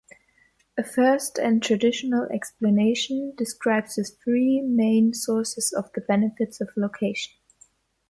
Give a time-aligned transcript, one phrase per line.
[0.79, 7.33] A first and traditional explanation describes the three main sources of the benefits of location.